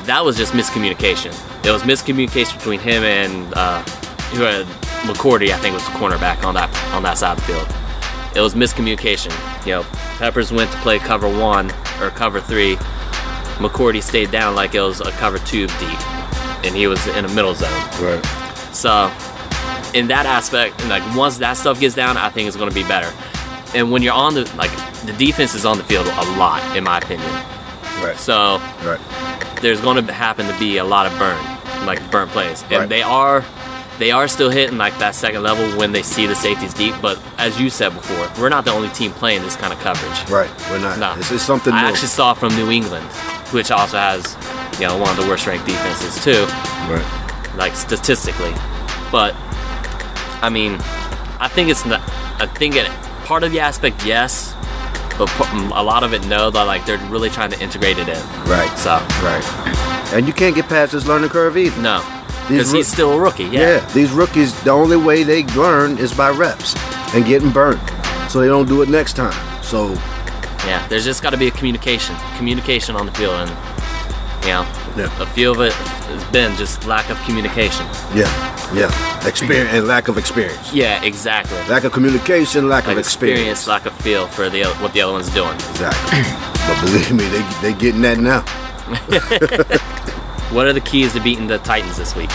that 0.08 0.24
was 0.24 0.36
just 0.38 0.54
miscommunication. 0.54 1.32
It 1.66 1.70
was 1.70 1.82
miscommunication 1.82 2.56
between 2.56 2.80
him 2.80 3.02
and 3.04 3.52
uh, 3.54 3.82
who 4.32 4.42
had 4.42 4.66
McCourty, 5.06 5.50
I 5.50 5.58
think 5.58 5.74
was 5.74 5.84
the 5.84 5.92
cornerback 5.92 6.44
on 6.44 6.54
that 6.54 6.74
on 6.94 7.02
that 7.02 7.18
side 7.18 7.38
of 7.38 7.46
the 7.46 7.52
field. 7.52 7.68
It 8.34 8.40
was 8.40 8.54
miscommunication. 8.54 9.32
You 9.66 9.72
know, 9.72 9.82
Peppers 10.18 10.50
went 10.50 10.72
to 10.72 10.78
play 10.78 10.98
cover 10.98 11.28
one 11.28 11.70
or 12.00 12.10
cover 12.10 12.40
three. 12.40 12.76
McCourty 13.56 14.02
stayed 14.02 14.30
down 14.30 14.54
like 14.54 14.74
it 14.74 14.80
was 14.80 15.00
a 15.00 15.10
cover 15.12 15.38
two 15.40 15.66
deep, 15.66 16.10
and 16.64 16.74
he 16.74 16.86
was 16.86 17.06
in 17.08 17.26
a 17.26 17.34
middle 17.34 17.54
zone. 17.54 17.70
Right. 18.00 18.24
So, 18.72 19.12
in 19.92 20.08
that 20.08 20.24
aspect, 20.24 20.80
and 20.80 20.88
like 20.88 21.02
once 21.14 21.36
that 21.38 21.58
stuff 21.58 21.80
gets 21.80 21.94
down, 21.94 22.16
I 22.16 22.30
think 22.30 22.48
it's 22.48 22.56
going 22.56 22.70
to 22.70 22.74
be 22.74 22.84
better. 22.84 23.12
And 23.74 23.92
when 23.92 24.02
you're 24.02 24.14
on 24.14 24.34
the 24.34 24.50
like, 24.56 24.70
the 25.04 25.12
defense 25.18 25.54
is 25.54 25.66
on 25.66 25.76
the 25.76 25.84
field 25.84 26.06
a 26.06 26.38
lot, 26.38 26.76
in 26.76 26.84
my 26.84 26.96
opinion. 26.96 27.30
Right. 28.00 28.16
So 28.16 28.58
Right. 28.82 29.00
There's 29.60 29.80
going 29.80 30.04
to 30.06 30.12
happen 30.12 30.46
to 30.46 30.58
be 30.58 30.78
a 30.78 30.84
lot 30.84 31.06
of 31.06 31.18
burn, 31.18 31.36
like 31.86 32.10
burn 32.10 32.28
plays, 32.28 32.62
and 32.64 32.72
Right. 32.72 32.88
they 32.88 33.02
are 33.02 33.44
they 33.98 34.12
are 34.12 34.28
still 34.28 34.48
hitting 34.48 34.78
like 34.78 34.96
that 35.00 35.16
second 35.16 35.42
level 35.42 35.66
when 35.76 35.90
they 35.90 36.02
see 36.02 36.26
the 36.26 36.34
safeties 36.36 36.72
deep. 36.72 36.94
But 37.02 37.20
as 37.36 37.60
you 37.60 37.68
said 37.68 37.92
before, 37.94 38.30
we're 38.40 38.48
not 38.48 38.64
the 38.64 38.70
only 38.70 38.88
team 38.90 39.10
playing 39.10 39.42
this 39.42 39.56
kind 39.56 39.72
of 39.72 39.78
coverage. 39.80 40.30
Right. 40.30 40.48
We're 40.70 40.78
not. 40.78 40.98
No, 41.00 41.14
It's, 41.18 41.32
it's 41.32 41.42
something 41.42 41.72
I 41.72 41.82
new. 41.82 41.88
actually 41.88 42.06
saw 42.08 42.32
from 42.34 42.54
New 42.54 42.70
England, 42.70 43.06
which 43.52 43.70
also 43.72 43.96
has 43.98 44.36
you 44.80 44.86
know 44.86 44.96
one 44.96 45.10
of 45.10 45.16
the 45.16 45.28
worst 45.28 45.46
ranked 45.48 45.66
defenses 45.66 46.22
too 46.22 46.44
right. 46.88 47.54
like 47.56 47.74
statistically. 47.74 48.52
But 49.10 49.34
I 50.42 50.48
mean, 50.50 50.74
I 51.40 51.48
think 51.48 51.68
it's 51.68 51.84
not. 51.84 52.00
I 52.40 52.46
think 52.46 52.76
it 52.76 52.86
part 53.24 53.42
of 53.42 53.50
the 53.50 53.58
aspect 53.60 54.06
yes, 54.06 54.54
but 55.18 55.30
a 55.52 55.82
lot 55.82 56.02
of 56.04 56.12
it 56.14 56.24
no. 56.26 56.50
That 56.50 56.64
like 56.64 56.86
they're 56.86 56.98
really 57.10 57.28
trying 57.30 57.50
to 57.50 57.60
integrate 57.60 57.98
it 57.98 58.08
in. 58.08 58.22
Right. 58.46 58.70
So 58.78 58.94
Right. 59.22 59.44
And 60.14 60.26
you 60.26 60.32
can't 60.32 60.54
get 60.54 60.68
past 60.68 60.92
this 60.92 61.06
learning 61.06 61.28
curve 61.30 61.56
either. 61.58 61.80
no, 61.82 62.02
because 62.48 62.70
he's 62.72 62.88
still 62.88 63.12
a 63.12 63.18
rookie. 63.20 63.44
yeah. 63.44 63.60
Yeah. 63.80 63.88
These 63.92 64.10
rookies, 64.12 64.58
the 64.64 64.70
only 64.70 64.96
way 64.96 65.22
they 65.22 65.44
learn 65.48 65.98
is 65.98 66.12
by 66.14 66.30
reps 66.30 66.74
and 67.14 67.24
getting 67.26 67.50
burnt, 67.50 67.80
so 68.30 68.40
they 68.40 68.46
don't 68.46 68.66
do 68.68 68.80
it 68.82 68.88
next 68.88 69.14
time. 69.16 69.34
So 69.62 69.92
Yeah, 70.66 70.86
there's 70.88 71.04
just 71.04 71.22
got 71.22 71.30
to 71.30 71.36
be 71.36 71.46
a 71.48 71.50
communication, 71.50 72.16
communication 72.36 72.96
on 72.96 73.06
the 73.06 73.12
field, 73.12 73.34
and 73.34 73.50
you 74.44 74.48
know, 74.52 74.66
Yeah. 74.96 75.22
a 75.22 75.26
few 75.26 75.50
of 75.50 75.60
it 75.60 75.72
has 75.74 76.24
been 76.32 76.56
just 76.56 76.86
lack 76.86 77.10
of 77.10 77.18
communication. 77.24 77.86
yeah, 78.14 78.28
yeah, 78.74 79.26
experience 79.26 79.70
and 79.72 79.86
lack 79.86 80.08
of 80.08 80.18
experience, 80.18 80.72
Yeah, 80.72 81.02
exactly. 81.02 81.56
lack 81.68 81.84
of 81.84 81.92
communication, 81.92 82.68
lack 82.68 82.86
Like 82.86 82.94
of 82.94 82.98
experience. 82.98 83.66
lack 83.66 83.86
of 83.86 83.94
feel 83.96 84.26
for 84.26 84.48
the 84.50 84.64
what 84.80 84.92
the 84.92 85.00
other 85.02 85.12
one's 85.12 85.30
doing. 85.30 85.54
Exactly. 85.54 86.20
but 86.66 86.80
believe 86.84 87.12
me, 87.12 87.24
they 87.28 87.72
they 87.72 87.78
getting 87.78 88.02
that 88.02 88.18
now. 88.18 88.44
What 90.50 90.66
are 90.66 90.72
the 90.72 90.80
keys 90.80 91.12
to 91.12 91.20
beating 91.20 91.46
the 91.46 91.58
Titans 91.58 91.98
this 91.98 92.16
week? 92.16 92.30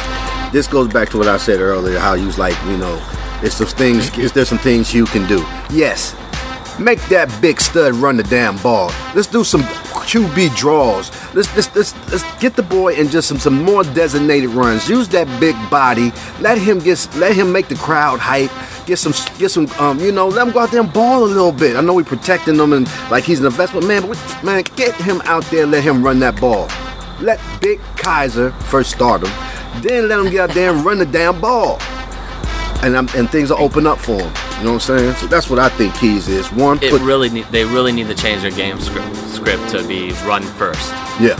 this 0.51 0.67
goes 0.67 0.87
back 0.93 1.09
to 1.09 1.17
what 1.17 1.27
I 1.27 1.37
said 1.37 1.59
earlier, 1.59 1.97
how 1.97 2.13
you 2.13 2.27
was 2.27 2.37
like, 2.37 2.53
you 2.65 2.77
know, 2.77 3.01
it's 3.41 3.55
some 3.55 3.65
things, 3.65 4.15
is 4.19 4.31
there 4.33 4.45
some 4.45 4.59
things 4.59 4.93
you 4.93 5.05
can 5.07 5.27
do? 5.27 5.39
Yes. 5.71 6.15
Make 6.79 7.01
that 7.09 7.35
big 7.41 7.59
stud 7.59 7.95
run 7.95 8.17
the 8.17 8.23
damn 8.23 8.57
ball. 8.57 8.91
Let's 9.15 9.25
do 9.25 9.43
some 9.43 9.63
QB 10.03 10.55
draws. 10.55 11.11
Let's 11.33 11.53
let's 11.55 11.75
let's, 11.75 12.11
let's 12.11 12.39
get 12.41 12.55
the 12.55 12.63
boy 12.63 12.93
in 12.95 13.09
just 13.09 13.27
some 13.27 13.39
some 13.39 13.63
more 13.63 13.83
designated 13.83 14.49
runs. 14.51 14.87
Use 14.89 15.07
that 15.09 15.27
big 15.39 15.55
body. 15.69 16.11
Let 16.39 16.57
him 16.57 16.79
get 16.79 17.07
let 17.17 17.35
him 17.35 17.51
make 17.51 17.67
the 17.67 17.75
crowd 17.75 18.19
hype. 18.19 18.51
Get 18.85 18.97
some 18.99 19.13
get 19.37 19.49
some 19.49 19.67
um 19.79 19.99
you 19.99 20.11
know 20.11 20.27
let 20.27 20.47
him 20.47 20.53
go 20.53 20.59
out 20.59 20.71
there 20.71 20.81
and 20.81 20.91
ball 20.93 21.23
a 21.23 21.25
little 21.25 21.51
bit. 21.51 21.75
I 21.75 21.81
know 21.81 21.93
we 21.93 22.03
protecting 22.03 22.55
him 22.55 22.73
and 22.73 22.87
like 23.09 23.23
he's 23.23 23.39
an 23.39 23.45
investment 23.45 23.87
man, 23.87 24.01
but 24.01 24.11
we, 24.11 24.45
man 24.45 24.63
get 24.75 24.93
him 24.95 25.21
out 25.25 25.43
there. 25.45 25.65
Let 25.65 25.83
him 25.83 26.03
run 26.03 26.19
that 26.19 26.39
ball. 26.39 26.67
Let 27.21 27.39
Big 27.61 27.79
Kizer 27.95 28.51
first 28.63 28.91
start 28.91 29.23
him, 29.25 29.31
then 29.81 30.09
let 30.09 30.19
him 30.19 30.29
get 30.29 30.49
out 30.49 30.53
there 30.55 30.73
and 30.73 30.83
run 30.83 30.97
the 30.97 31.05
damn 31.05 31.39
ball. 31.39 31.79
And 32.81 32.97
I'm, 32.97 33.07
and 33.15 33.29
things 33.29 33.49
will 33.49 33.59
open 33.59 33.87
up 33.87 33.97
for 33.97 34.19
him. 34.19 34.33
You 34.57 34.65
know 34.65 34.73
what 34.73 34.89
I'm 34.89 34.97
saying? 34.97 35.15
So 35.15 35.27
that's 35.27 35.49
what 35.49 35.57
I 35.57 35.69
think 35.69 35.95
keys 35.95 36.27
is. 36.27 36.51
One, 36.51 36.83
It 36.83 36.91
put 36.91 37.01
really 37.01 37.29
need, 37.29 37.45
they 37.45 37.63
really 37.63 37.93
need 37.93 38.07
to 38.07 38.15
change 38.15 38.41
their 38.41 38.51
game 38.51 38.79
script, 38.81 39.15
script 39.43 39.69
to 39.71 39.85
be 39.87 40.11
run 40.25 40.41
first. 40.43 40.89
yeah, 41.19 41.37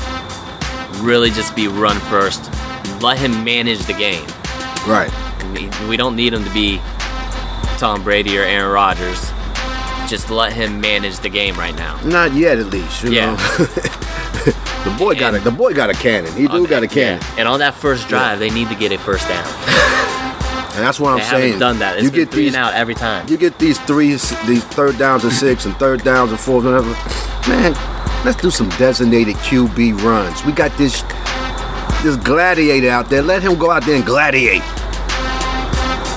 Really 1.02 1.30
just 1.32 1.56
be 1.56 1.68
run 1.68 1.98
first. 2.02 2.52
Let 3.02 3.18
him 3.18 3.44
manage 3.44 3.80
the 3.86 3.94
game. 3.94 4.26
right. 4.88 5.12
We, 5.54 5.70
we 5.88 5.98
don't 5.98 6.16
need 6.16 6.34
him 6.34 6.44
to 6.44 6.54
be 6.54 6.80
Tom 7.78 8.04
Brady 8.04 8.38
or 8.38 8.44
Aaron 8.44 8.72
Rodgers. 8.72 9.32
Just 10.10 10.30
let 10.30 10.52
him 10.54 10.82
manage 10.82 11.18
the 11.20 11.30
game 11.30 11.56
right 11.56 11.76
now. 11.76 12.00
Not 12.04 12.34
yet, 12.34 12.58
at 12.60 12.68
least. 12.68 13.04
You 13.04 13.12
Yeah. 13.12 13.36
the 14.86 14.96
boy 14.98 15.16
got 15.16 15.34
a 15.36 15.40
the 15.40 15.52
boy 15.52 15.74
got 15.74 15.90
a 15.90 15.94
cannon. 15.94 16.32
He 16.34 16.48
do 16.48 16.54
On- 16.54 16.64
got 16.66 16.84
a 16.84 16.88
cannon, 16.88 17.22
yeah. 17.22 17.36
And 17.40 17.48
on 17.48 17.60
that 17.60 17.74
first 17.76 18.08
drive, 18.10 18.40
they 18.40 18.50
need 18.50 18.70
to 18.70 18.76
get 18.76 18.92
a 18.92 18.98
first 18.98 19.28
down. 19.28 19.46
and 20.76 20.84
that's 20.84 21.00
what 21.00 21.12
I'm 21.12 21.18
they 21.20 21.24
saying. 21.26 21.44
haven't 21.44 21.60
done 21.60 21.80
that. 21.80 21.96
It's 21.98 22.06
you 22.06 22.12
get 22.12 22.32
these 22.32 22.56
and 22.56 22.64
out 22.64 22.74
every 22.74 22.96
time. 22.96 23.28
you 23.28 23.38
get 23.38 23.60
these 23.60 23.80
three 23.82 24.10
these 24.10 24.64
third 24.64 24.98
downs 24.98 25.24
and 25.24 25.32
six 25.34 25.66
and 25.66 25.76
third 25.78 26.04
downs 26.04 26.32
and 26.32 26.40
fourth 26.40 26.66
whatever. 26.66 26.90
Man, 27.48 27.74
let's 28.26 28.42
do 28.42 28.50
some 28.52 28.70
designated 28.78 29.36
QB 29.38 30.02
runs. 30.04 30.44
We 30.46 30.52
got 30.52 30.76
this 30.78 31.02
this 32.04 32.16
gladiator 32.18 32.90
out 32.90 33.10
there. 33.10 33.22
Let 33.22 33.42
him 33.42 33.58
go 33.58 33.72
out 33.72 33.86
there 33.86 33.96
and 33.96 34.06
gladiate. 34.06 34.62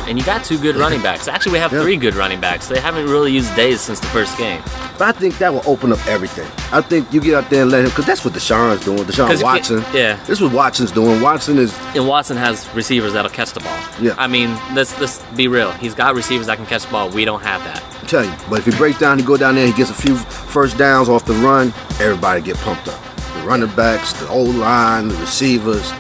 And 0.09 0.17
you 0.17 0.25
got 0.25 0.45
two 0.45 0.57
good 0.59 0.77
running 0.77 1.03
backs. 1.03 1.27
Actually, 1.27 1.53
we 1.55 1.59
have 1.59 1.73
Yeah. 1.73 1.83
three 1.83 1.97
good 1.97 2.15
running 2.15 2.41
backs. 2.41 2.69
They 2.69 2.79
haven't 2.79 3.07
really 3.09 3.33
used 3.33 3.55
days 3.57 3.81
since 3.81 3.99
the 3.99 4.07
first 4.09 4.39
game. 4.39 4.63
But 4.99 5.09
I 5.09 5.13
think 5.19 5.37
that 5.39 5.53
will 5.53 5.65
open 5.67 5.93
up 5.93 5.99
everything. 6.07 6.47
I 6.73 6.81
think 6.81 7.13
you 7.13 7.21
get 7.21 7.35
out 7.35 7.51
there 7.51 7.63
and 7.63 7.71
let 7.73 7.81
him, 7.81 7.91
because 7.91 8.07
that's 8.07 8.25
what 8.25 8.33
Deshaun's 8.33 8.85
doing. 8.85 9.01
Deshaun 9.01 9.43
Watson. 9.43 9.85
yeah. 9.93 10.17
This 10.27 10.39
is 10.39 10.43
what 10.43 10.53
Watson's 10.53 10.93
doing. 10.93 11.21
Watson 11.21 11.59
is, 11.59 11.75
And 11.97 12.07
Watson 12.07 12.37
has 12.37 12.69
receivers 12.73 13.15
that'll 13.15 13.31
catch 13.33 13.53
the 13.53 13.61
ball. 13.61 13.77
Yeah. 14.01 14.15
I 14.17 14.29
mean, 14.29 14.57
let's 14.75 14.99
let's 15.01 15.19
be 15.35 15.49
real. 15.49 15.73
He's 15.73 15.95
got 15.95 16.15
receivers 16.15 16.47
that 16.47 16.57
can 16.57 16.67
catch 16.67 16.85
the 16.87 16.93
ball. 16.93 17.09
We 17.11 17.25
don't 17.25 17.43
have 17.43 17.63
that. 17.65 17.83
Telling 18.07 18.31
you. 18.31 18.37
But 18.49 18.61
if 18.61 18.67
he 18.67 18.71
breaks 18.77 18.99
down, 19.01 19.19
he 19.19 19.25
go 19.25 19.37
down 19.37 19.57
there, 19.57 19.67
he 19.67 19.73
gets 19.73 19.91
a 19.91 19.95
few 19.95 20.15
first 20.17 20.79
downs 20.79 21.09
off 21.09 21.25
the 21.25 21.35
run, 21.35 21.73
everybody 22.01 22.41
get 22.41 22.57
pumped 22.59 22.87
up. 22.87 23.01
The 23.35 23.41
running 23.47 23.75
backs, 23.75 24.13
the 24.15 24.29
old 24.29 24.55
line, 24.55 25.09
the 25.09 25.17
receivers. 25.17 25.91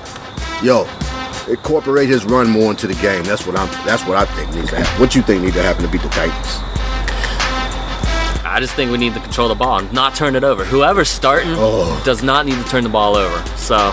Yo, 0.62 0.88
incorporate 1.48 2.08
his 2.08 2.24
run 2.24 2.48
more 2.48 2.70
into 2.70 2.86
the 2.86 2.94
game. 2.94 3.24
That's 3.24 3.44
what 3.46 3.58
I'm. 3.58 3.68
That's 3.84 4.04
what 4.06 4.16
I 4.16 4.24
think 4.24 4.54
needs 4.54 4.70
to 4.70 4.76
happen. 4.76 5.00
What 5.00 5.14
you 5.16 5.22
think 5.22 5.42
needs 5.42 5.56
to 5.56 5.62
happen 5.62 5.82
to 5.84 5.90
beat 5.90 6.02
the 6.02 6.08
Titans? 6.10 6.62
I 8.44 8.58
just 8.60 8.74
think 8.74 8.90
we 8.92 8.98
need 8.98 9.12
to 9.14 9.20
control 9.20 9.48
the 9.48 9.54
ball 9.54 9.80
and 9.80 9.92
not 9.92 10.14
turn 10.14 10.34
it 10.36 10.44
over. 10.44 10.64
Whoever's 10.64 11.08
starting 11.10 11.50
Oh. 11.56 12.00
does 12.04 12.22
not 12.22 12.46
need 12.46 12.54
to 12.54 12.64
turn 12.70 12.84
the 12.84 12.88
ball 12.88 13.16
over. 13.16 13.44
So 13.56 13.90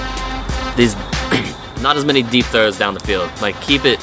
these 0.78 0.96
not 1.82 1.98
as 1.98 2.06
many 2.06 2.22
deep 2.24 2.46
throws 2.46 2.78
down 2.78 2.94
the 2.94 3.00
field. 3.02 3.30
Like 3.42 3.60
keep 3.62 3.84
it 3.86 4.00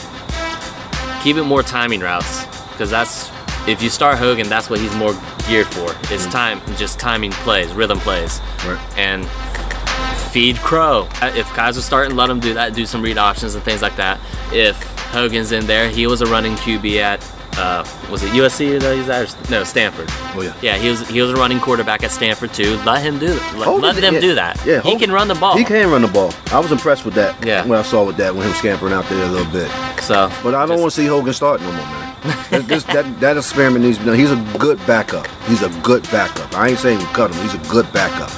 keep 1.22 1.36
it 1.36 1.44
more 1.44 1.62
timing 1.62 2.00
routes 2.00 2.44
because 2.72 2.90
that's 2.90 3.30
if 3.66 3.82
you 3.82 3.90
start 3.90 4.18
Hogan, 4.18 4.48
that's 4.48 4.70
what 4.70 4.80
he's 4.80 4.94
more 4.96 5.12
geared 5.48 5.66
for. 5.68 5.94
Is 6.12 6.26
time 6.26 6.60
just 6.76 6.98
timing 6.98 7.32
plays, 7.32 7.72
rhythm 7.72 7.98
plays, 8.00 8.40
Right. 8.66 8.80
and 8.98 9.26
feed 10.30 10.56
Crow. 10.58 11.08
If 11.22 11.46
Kizer's 11.48 11.84
starting, 11.84 12.16
let 12.16 12.30
him 12.30 12.40
do 12.40 12.54
that. 12.54 12.74
Do 12.74 12.86
some 12.86 13.02
read 13.02 13.18
options 13.18 13.54
and 13.54 13.64
things 13.64 13.82
like 13.82 13.96
that. 13.96 14.20
If 14.52 14.80
Hogan's 15.10 15.52
in 15.52 15.66
there, 15.66 15.88
he 15.88 16.06
was 16.06 16.20
a 16.20 16.26
running 16.26 16.54
QB 16.56 16.96
at 17.00 17.20
uh, 17.56 17.84
was 18.10 18.22
it 18.22 18.30
USC 18.30 18.80
that 18.80 18.96
he's 18.96 19.08
at? 19.08 19.50
No, 19.50 19.64
Stanford. 19.64 20.06
Oh, 20.34 20.40
yeah. 20.40 20.54
Yeah, 20.62 20.76
he 20.78 20.88
was 20.88 21.06
he 21.08 21.20
was 21.20 21.30
a 21.32 21.34
running 21.34 21.60
quarterback 21.60 22.02
at 22.02 22.10
Stanford 22.10 22.54
too. 22.54 22.76
Let 22.86 23.02
him 23.02 23.18
do 23.18 23.26
it. 23.26 23.42
Let, 23.54 23.66
Hogan 23.66 23.82
let 23.82 23.96
them 23.96 24.14
yeah. 24.14 24.20
do 24.20 24.34
that. 24.36 24.64
Yeah, 24.64 24.80
he 24.80 24.96
can 24.96 25.10
run 25.10 25.28
the 25.28 25.34
ball. 25.34 25.56
He 25.56 25.64
can 25.64 25.90
run 25.90 26.02
the 26.02 26.08
ball. 26.08 26.32
I 26.52 26.58
was 26.58 26.72
impressed 26.72 27.04
with 27.04 27.14
that. 27.14 27.44
Yeah. 27.44 27.66
When 27.66 27.78
I 27.78 27.82
saw 27.82 28.04
with 28.04 28.16
that, 28.18 28.34
when 28.34 28.46
him 28.46 28.54
scampering 28.54 28.92
out 28.92 29.04
there 29.08 29.22
a 29.24 29.28
little 29.28 29.50
bit. 29.52 29.70
So, 30.00 30.32
But 30.42 30.54
I 30.54 30.64
don't 30.66 30.80
want 30.80 30.92
to 30.92 30.96
see 30.96 31.06
Hogan 31.06 31.34
start 31.34 31.60
no 31.60 31.66
more, 31.72 31.84
man. 31.84 32.09
that, 32.50 32.64
this, 32.68 32.84
that, 32.84 33.20
that 33.20 33.36
experiment 33.38 33.84
needs 33.84 33.96
to 33.96 34.04
be 34.04 34.10
done. 34.10 34.18
He's 34.18 34.30
a 34.30 34.58
good 34.58 34.78
backup. 34.86 35.26
He's 35.48 35.62
a 35.62 35.70
good 35.80 36.02
backup. 36.10 36.52
I 36.54 36.68
ain't 36.68 36.78
saying 36.78 36.98
we 36.98 37.04
cut 37.06 37.34
him. 37.34 37.40
He's 37.42 37.54
a 37.54 37.70
good 37.70 37.90
backup. 37.94 38.30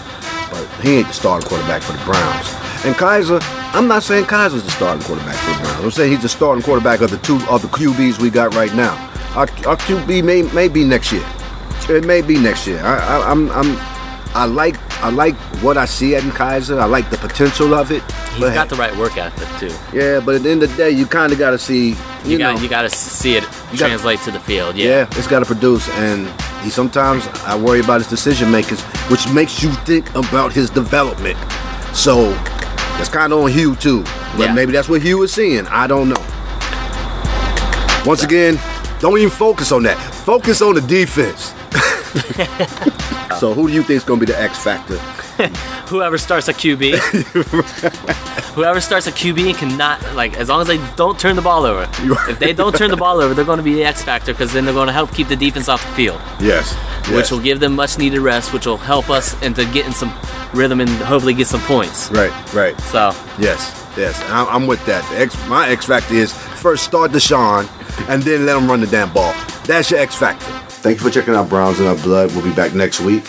But 0.52 0.68
he 0.82 0.98
ain't 0.98 1.08
the 1.08 1.12
starting 1.14 1.48
quarterback 1.48 1.82
for 1.82 1.92
the 1.92 2.04
Browns. 2.04 2.46
And 2.84 2.94
Kizer, 2.94 3.40
I'm 3.74 3.88
not 3.88 4.04
saying 4.04 4.26
Kizer's 4.26 4.62
the 4.62 4.70
starting 4.70 5.02
quarterback 5.02 5.34
for 5.34 5.50
the 5.50 5.62
Browns. 5.64 5.84
I'm 5.84 5.90
saying 5.90 6.12
he's 6.12 6.22
the 6.22 6.28
starting 6.28 6.62
quarterback 6.62 7.00
of 7.00 7.10
the 7.10 7.18
two 7.18 7.40
of 7.50 7.62
the 7.62 7.68
QBs 7.68 8.20
we 8.20 8.30
got 8.30 8.54
right 8.54 8.72
now. 8.74 8.94
Our, 9.34 9.48
our 9.66 9.76
QB 9.76 10.22
may, 10.22 10.42
may 10.52 10.68
be 10.68 10.84
next 10.84 11.10
year. 11.10 11.24
It 11.88 12.04
may 12.04 12.22
be 12.22 12.38
next 12.38 12.66
year. 12.68 12.78
I, 12.84 12.98
I, 12.98 13.30
I'm, 13.30 13.50
I'm, 13.50 13.76
I 14.34 14.44
like, 14.44 14.76
I 15.02 15.10
like 15.10 15.34
what 15.64 15.76
I 15.76 15.84
see 15.84 16.14
at 16.14 16.22
Kizer. 16.22 16.78
I 16.78 16.84
like 16.84 17.10
the 17.10 17.16
potential 17.18 17.74
of 17.74 17.90
it. 17.90 18.02
he's 18.32 18.40
But 18.40 18.54
got 18.54 18.68
the 18.68 18.76
right 18.76 18.96
work 18.96 19.16
ethic 19.16 19.48
too. 19.58 19.74
yeah, 19.96 20.20
but 20.20 20.36
at 20.36 20.42
the 20.44 20.50
end 20.50 20.62
of 20.62 20.70
the 20.70 20.76
day, 20.76 20.90
you 20.90 21.06
kind 21.06 21.32
of 21.32 21.38
got 21.40 21.50
to 21.50 21.58
see, 21.58 21.90
you, 21.90 21.96
You, 22.24 22.38
got 22.38 22.62
you 22.62 22.68
got 22.68 22.82
to 22.82 22.90
see 22.90 23.34
it 23.36 23.42
translate 23.74 24.20
to 24.20 24.30
the 24.30 24.38
field. 24.40 24.76
Yeah. 24.76 24.88
yeah, 24.88 25.06
it's 25.18 25.26
got 25.26 25.40
to 25.40 25.44
produce. 25.44 25.88
And 25.90 26.28
he 26.62 26.70
sometimes 26.70 27.26
I 27.44 27.56
worry 27.56 27.80
about 27.80 27.98
his 28.00 28.06
decision 28.08 28.50
makers, 28.52 28.80
which 29.10 29.28
makes 29.32 29.60
you 29.62 29.70
think 29.84 30.08
about 30.14 30.52
his 30.52 30.70
development. 30.70 31.36
So 31.92 32.30
that's 32.96 33.08
kind 33.08 33.32
of 33.32 33.40
on 33.40 33.50
Hugh 33.50 33.74
too. 33.74 34.02
But 34.36 34.46
Yeah. 34.46 34.54
maybe 34.54 34.70
that's 34.72 34.88
what 34.88 35.02
Hugh 35.02 35.22
is 35.24 35.32
seeing. 35.32 35.66
I 35.66 35.88
don't 35.88 36.08
know. 36.10 36.24
Once 38.06 38.22
again, 38.22 38.58
don't 39.00 39.18
even 39.18 39.30
focus 39.30 39.72
on 39.72 39.82
that. 39.82 39.96
Focus 40.24 40.62
on 40.62 40.74
the 40.76 40.80
defense. 40.80 41.52
so 43.38 43.54
who 43.54 43.68
do 43.68 43.74
you 43.74 43.82
think 43.82 43.98
is 43.98 44.04
going 44.04 44.20
to 44.20 44.26
be 44.26 44.32
the 44.32 44.40
X 44.40 44.62
factor? 44.62 44.96
Whoever 45.88 46.18
starts 46.18 46.48
a 46.48 46.52
QB, 46.54 46.94
whoever 48.54 48.80
starts 48.80 49.06
a 49.06 49.12
QB 49.12 49.48
and 49.48 49.56
cannot 49.56 50.14
like 50.14 50.36
as 50.38 50.48
long 50.48 50.60
as 50.60 50.66
they 50.66 50.78
don't 50.94 51.18
turn 51.18 51.36
the 51.36 51.42
ball 51.42 51.64
over. 51.64 51.88
If 52.30 52.38
they 52.38 52.52
don't 52.52 52.74
turn 52.74 52.90
the 52.90 52.96
ball 52.96 53.20
over, 53.20 53.34
they're 53.34 53.44
going 53.44 53.58
to 53.58 53.62
be 53.62 53.74
the 53.74 53.84
X 53.84 54.02
factor 54.02 54.32
because 54.32 54.52
then 54.52 54.64
they're 54.64 54.74
going 54.74 54.86
to 54.86 54.92
help 54.92 55.12
keep 55.12 55.28
the 55.28 55.36
defense 55.36 55.68
off 55.68 55.84
the 55.86 55.92
field, 55.94 56.20
Yes. 56.40 56.72
which 57.10 57.30
will 57.30 57.40
give 57.40 57.60
them 57.60 57.74
much 57.74 57.98
needed 57.98 58.20
rest, 58.20 58.52
which 58.52 58.66
will 58.66 58.76
help 58.76 59.10
us 59.10 59.40
into 59.42 59.64
getting 59.72 59.92
some 59.92 60.12
rhythm 60.52 60.80
and 60.80 60.90
hopefully 60.90 61.34
get 61.34 61.46
some 61.46 61.60
points. 61.62 62.10
right, 62.10 62.54
right. 62.54 62.78
So 62.80 63.12
Yes, 63.38 63.72
yes, 63.96 64.20
I'm, 64.28 64.46
I'm 64.48 64.66
with 64.66 64.84
that. 64.86 65.04
X, 65.12 65.34
my 65.48 65.68
X 65.68 65.86
factor 65.86 66.14
is 66.14 66.32
first 66.32 66.84
start 66.84 67.10
DeShone, 67.10 67.66
and 68.08 68.22
then 68.22 68.46
let 68.46 68.56
him 68.56 68.68
run 68.68 68.80
the 68.80 68.86
damn 68.86 69.12
ball. 69.12 69.34
That's 69.64 69.90
your 69.90 70.00
X 70.00 70.14
factor. 70.14 70.50
Thank 70.82 70.98
you 70.98 71.04
for 71.04 71.14
checking 71.14 71.34
out 71.34 71.48
Browns 71.48 71.78
in 71.78 71.86
Our 71.86 71.94
Blood. 71.94 72.32
We'll 72.32 72.42
be 72.42 72.52
back 72.52 72.74
next 72.74 73.00
week 73.00 73.22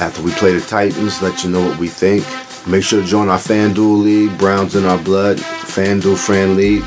after 0.00 0.22
we 0.22 0.30
play 0.32 0.54
the 0.54 0.60
Titans. 0.62 1.20
Let 1.20 1.44
you 1.44 1.50
know 1.50 1.60
what 1.68 1.78
we 1.78 1.86
think. 1.86 2.24
Make 2.66 2.82
sure 2.82 3.02
to 3.02 3.06
join 3.06 3.28
our 3.28 3.36
FanDuel 3.36 4.02
League, 4.02 4.38
Browns 4.38 4.74
in 4.74 4.86
Our 4.86 4.96
Blood, 4.96 5.36
FanDuel 5.36 6.16
Friend 6.16 6.56
League. 6.56 6.84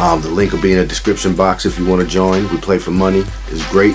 Um, 0.00 0.22
the 0.22 0.30
link 0.30 0.52
will 0.52 0.62
be 0.62 0.72
in 0.72 0.78
the 0.78 0.86
description 0.86 1.36
box 1.36 1.66
if 1.66 1.78
you 1.78 1.84
want 1.84 2.00
to 2.00 2.08
join. 2.08 2.48
We 2.50 2.56
play 2.56 2.78
for 2.78 2.92
money. 2.92 3.24
It's 3.48 3.70
great. 3.70 3.94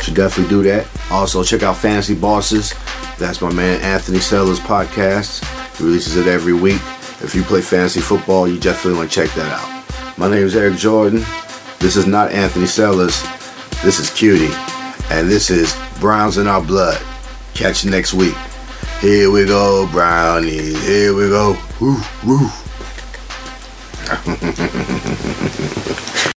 Should 0.00 0.14
definitely 0.14 0.48
do 0.48 0.62
that. 0.62 0.88
Also, 1.10 1.44
check 1.44 1.62
out 1.62 1.76
Fantasy 1.76 2.14
Bosses. 2.14 2.72
That's 3.18 3.42
my 3.42 3.52
man 3.52 3.82
Anthony 3.82 4.18
Sellers 4.18 4.60
podcast. 4.60 5.44
He 5.76 5.84
releases 5.84 6.16
it 6.16 6.26
every 6.26 6.54
week. 6.54 6.80
If 7.22 7.34
you 7.34 7.42
play 7.42 7.60
fantasy 7.60 8.00
football, 8.00 8.48
you 8.48 8.58
definitely 8.58 8.98
want 8.98 9.10
to 9.10 9.14
check 9.14 9.34
that 9.34 9.52
out. 9.52 10.18
My 10.18 10.26
name 10.30 10.44
is 10.44 10.56
Eric 10.56 10.78
Jordan. 10.78 11.22
This 11.80 11.96
is 11.96 12.06
not 12.06 12.32
Anthony 12.32 12.64
Sellers. 12.64 13.22
This 13.82 14.00
is 14.00 14.08
Cutie. 14.08 14.69
And 15.10 15.28
this 15.28 15.50
is 15.50 15.76
Browns 15.98 16.38
in 16.38 16.46
Our 16.46 16.62
Blood. 16.62 17.02
Catch 17.54 17.84
you 17.84 17.90
next 17.90 18.14
week. 18.14 18.36
Here 19.00 19.30
we 19.30 19.44
go, 19.44 19.88
Brownies. 19.90 20.80
Here 20.86 21.14
we 21.14 21.28
go. 21.28 21.58
Woo, 21.80 22.00
woo. 22.24 22.48